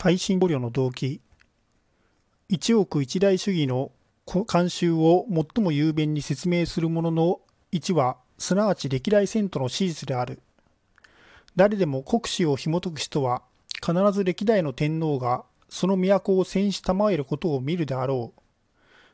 [0.00, 1.20] 耐震考慮の動機。
[2.48, 3.90] 一億一大主義の
[4.26, 7.40] 慣習を最も雄弁に説明するものの
[7.72, 10.38] 1はすなわち歴代遷都の史実である。
[11.56, 13.42] 誰でも国史を紐解く人は
[13.84, 18.40] 必ず歴代の天皇がその都を戦死賜えることを見るであろう。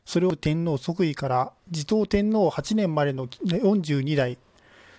[0.05, 4.37] それを天皇即位から持統天皇8年までの42代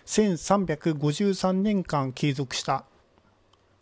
[0.06, 2.86] 1353年間継続した。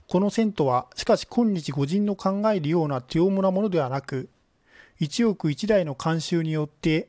[0.08, 4.28] この遷都はしかし今日御人の考えるような手重なものではなく
[4.98, 7.08] 一億一代の慣習によって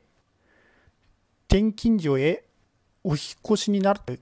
[1.48, 2.44] 転勤所へ
[3.04, 4.20] お引越しになる。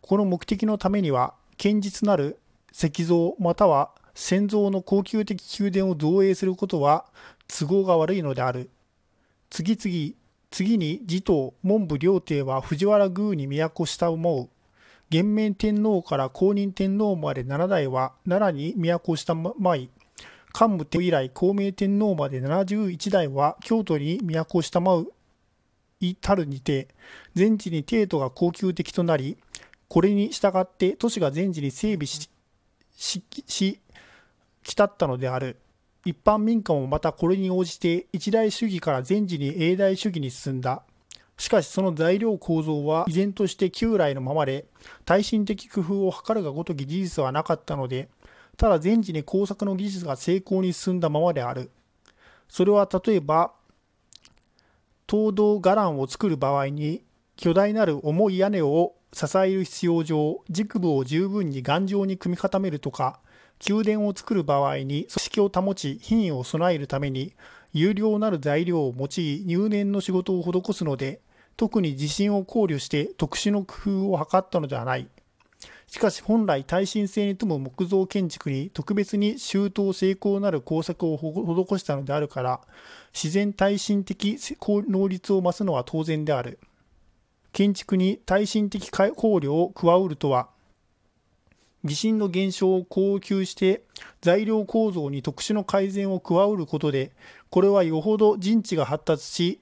[0.00, 2.38] この目的のためには堅実なる
[2.72, 7.04] 石像または戦像の高級的宮殿を造営することは
[7.46, 8.70] 都合が悪いのである。
[9.50, 10.14] 次々
[10.50, 14.48] 次に持統文部両帝は藤原宮に都した思う。
[15.14, 19.88] 元明天皇から公認天皇まで7代は奈良に都をしたまい
[20.52, 25.12] 桓武天皇以来孔明天皇まで71代は京都に都をしたまう
[26.00, 26.88] 至るにて
[27.34, 29.36] 全地に帝都が高級的となり
[29.86, 32.28] これに従って都市が全地に整備し
[32.96, 33.78] しし
[34.64, 35.60] 来たったのである
[36.04, 40.82] 一般民家もまたこれに応じて一大主義から全時に永代主義に進んだ。
[41.36, 44.66] しかしその材料構造は依然として旧来のままで、
[45.04, 48.08] 耐震的工夫を図るがごとき事実はなかったので、
[48.56, 51.70] ただ全時に工作の技術が成功に進んだままである。
[52.48, 53.52] それは例えば、
[55.08, 57.02] 東道伽藍を作る場合に、
[57.36, 63.18] 巨大なる重い屋根を支える必要上、軸部を十分に頑丈に組み固めるとか、
[63.66, 67.34] 宮殿を作る場合に組織を保ち品位を備えるために
[67.72, 71.20] 有料なる材料を用い入念の仕事を施すので
[71.56, 73.74] 特に地震を考慮して特殊の工
[74.08, 75.08] 夫を図ったのではない。
[75.86, 82.60] しかし本来耐震性に富む木造建築に特別に周到成功なる工作を施したのであるから
[83.12, 86.58] 自然耐震的能率を増すのは当然である。
[87.52, 90.48] 建築に耐震的考慮を加うるとは
[91.84, 93.82] 地震の減少を高級して
[94.22, 97.12] 材料構造に特殊の改善を加うることで
[97.50, 99.60] これはよほど人知が発達し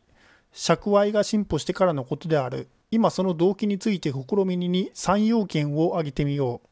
[0.53, 2.69] 尺合が進歩してからのことである。
[2.91, 6.69] 今その動機について試みに3要件を挙げてみよう。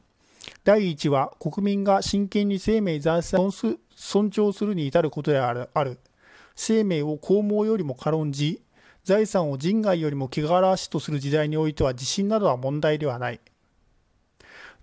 [0.64, 5.98] 第1は国民が真剣に生命財産を尊重するに至ることである。
[6.54, 8.60] 生命を公務よりも軽んじ
[9.02, 13.40] 財産を人外よりも汚らわしとする時代においては地震などは問題ではない。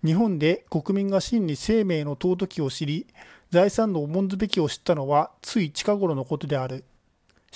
[0.03, 3.05] 日本で国民が真に生命の尊きを知り、
[3.51, 6.83] 財産の重んずべきを知ったのはつい近頃のことである。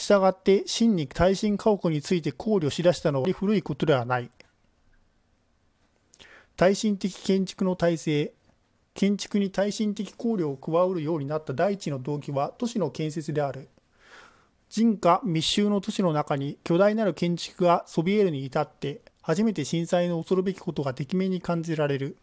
[0.02, 4.32] したがって真に耐震家屋について考慮しだしたのは古いことではない。
[6.58, 8.34] 耐震的建築の体制、
[8.96, 13.70] 建築に耐震的考慮を加うるようになった第一の動機は都市の建設である。
[14.70, 22.18] 人家密集の都市の中に巨大なる建築がそびえるに至って初めて震災の恐るべきことがてきめに感じられる。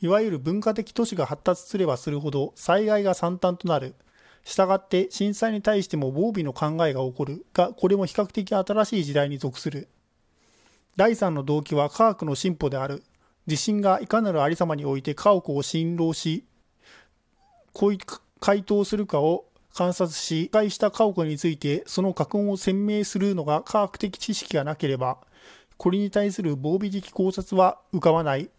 [0.00, 3.94] いわゆる文化的都市が発達すればするほど災害が惨憺となる。
[4.44, 9.88] したがって震災に対しても防備の考えが起こるが、これも比較的新しい時代に属する。
[10.96, 13.02] 第3の動機は科学の進歩である。
[13.46, 16.44] 地震がいかなるありさまにおいて家屋を振動し、
[18.40, 25.18] 回答するかを観察し、破壊した家屋についてその格音を鮮明するのが科学的知識がなければ、
[25.76, 28.50] これに対する防備的考察は浮かばない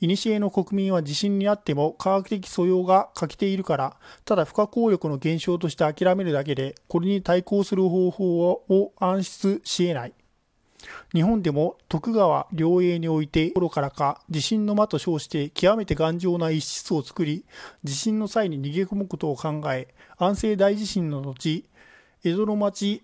[0.00, 10.12] 古の国民は地震にあっても科学的素養が欠けているから、ただ不可抗力の現象として諦めるだけで、これに対抗する方法を暗出し得ない。
[11.12, 17.44] 日本でも徳川両営において頃からか地震の間と称して極めて頑丈な一室を作り
[17.82, 19.88] 地震の際に逃げ込むことを考え
[20.18, 21.64] 安政大地震の後
[22.24, 23.02] 江戸の町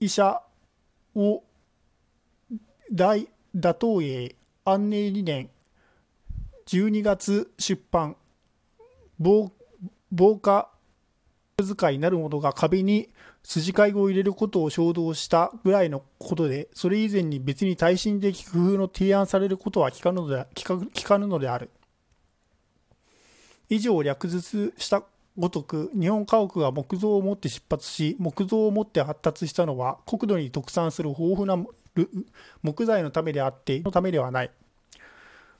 [0.00, 0.42] 医者
[1.16, 1.42] を
[2.92, 5.50] 大打倒営安寧理念
[6.66, 8.16] 12月出版。
[9.18, 9.52] 防
[10.10, 10.70] 防火
[11.62, 13.08] 使いなるものが壁に
[13.44, 21.70] 筋交いを入れることを衝動したぐらいのことでそれ以前に別に耐震的工夫の提案されることは聞かぬので聞かぬのである。
[23.68, 25.02] 以上略述した
[25.36, 31.56] ごとく日本家屋が木造を持って出発し木造を持って発達したのは国土に特産する豊富な
[32.62, 34.50] 木材のためであってのためではない。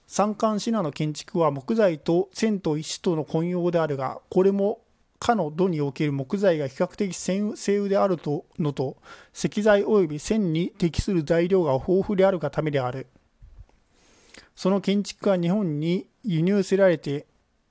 [0.06, 4.80] 三冠シナの建築は木材と線と石との混用であるがこれも
[5.18, 8.98] かの土における木材が比較的精雨であるとのと
[9.32, 13.06] 石材及び線に適する材料が豊富であるがためである。
[14.54, 17.26] その建築が日本に輸入せられて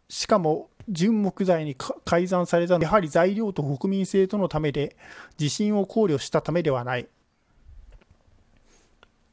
[0.10, 4.98] しかも純木材に改ざんされたのはやはり材料と国民性とのためで
[5.38, 7.08] 地震を考慮したためではない。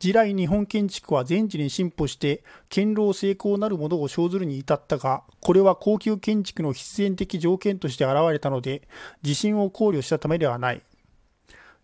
[0.01, 2.43] 地来日本建築は全地に進歩して
[2.75, 8.89] 堅牢成功なるものを生ずるに至ったがこれは高級建築の必然的条件として現れたので
[9.21, 10.83] 地震を考慮したためではない。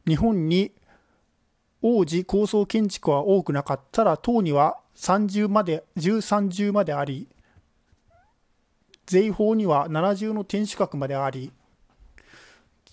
[0.07, 0.73] 日本に
[1.83, 7.29] 王子高層建築は多くなかったら塔には30まで13重まであり
[9.05, 11.53] 税法には70の天守閣まであり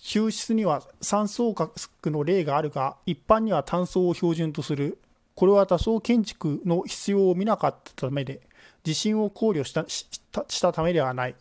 [0.02, 1.72] 抽出には三層角
[2.04, 4.98] の例があるが一般には単層を標準とする。
[5.34, 8.40] これは多層建築の必要を見なかったためで、
[8.84, 11.34] 地震を考慮したしたためではない。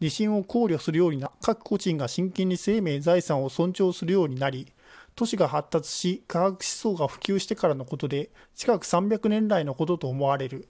[0.00, 4.72] 地震を考慮するようにな、各個人が真剣に生命、財産を尊重するようになり、
[5.16, 10.68] 都市が発達し、科学思想が普及してからのことで、近く300年来のことと思われる。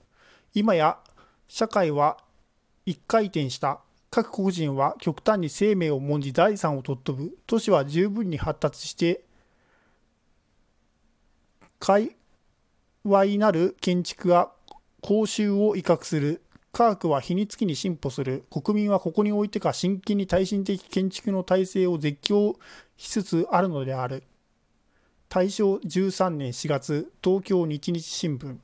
[0.53, 0.99] 今や、
[1.47, 2.17] 社会は
[2.85, 3.79] 一回転した。
[4.11, 7.37] 各個人は極端に生命を重んじ財産を尊ぶ。
[7.47, 9.25] 都市は十分に発達して、
[13.05, 14.51] 猥なる建築は
[15.01, 16.41] 公衆を威嚇する。
[16.71, 18.45] 科学は日に月に進歩する。
[18.49, 22.55] 国民はここにおいてか真剣に耐震的建築の体制を絶叫
[22.97, 24.23] しつつあるのである。
[25.29, 28.57] 大正13年4月、東京日日新聞。